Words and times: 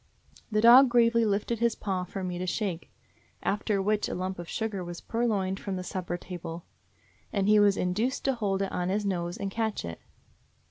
The 0.51 0.61
dog 0.61 0.89
gravely 0.89 1.25
lifted 1.25 1.59
his 1.59 1.75
paw 1.75 2.05
for 2.05 2.23
me 2.23 2.39
to 2.39 2.47
shake; 2.47 2.91
after 3.43 3.79
which 3.79 4.09
a 4.09 4.15
lump 4.15 4.39
of 4.39 4.49
sugar 4.49 4.83
was 4.83 4.99
pur 4.99 5.27
loined 5.27 5.59
from 5.59 5.75
the 5.75 5.83
supper 5.83 6.17
table, 6.17 6.65
and 7.31 7.47
he 7.47 7.59
was 7.59 7.77
induced 7.77 8.25
to 8.25 8.33
hold 8.33 8.63
it 8.63 8.71
on 8.71 8.89
his 8.89 9.05
nose 9.05 9.37
and 9.37 9.51
catch 9.51 9.85
it. 9.85 9.99